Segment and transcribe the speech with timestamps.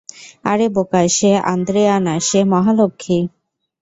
[0.43, 3.17] আরে বোকা, সে আন্দ্রেয়া না, সে মহালক্ষী।